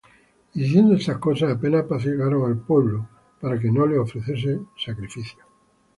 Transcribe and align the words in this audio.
Y 0.55 0.61
diciendo 0.63 0.95
estas 0.95 1.19
cosas, 1.19 1.55
apenas 1.55 1.85
apaciguaron 1.85 2.49
el 2.51 2.57
pueblo, 2.57 3.07
para 3.39 3.59
que 3.59 3.69
no 3.69 3.85
les 3.85 3.99
ofreciesen 3.99 4.67
sacrificio. 4.75 5.43